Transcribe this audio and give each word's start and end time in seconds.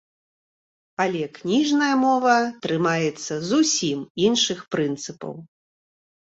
Але 1.03 1.21
кніжная 1.35 1.89
мова 2.05 2.37
трымаецца 2.63 3.33
зусім 3.51 3.99
іншых 4.25 4.65
прынцыпаў. 4.79 5.33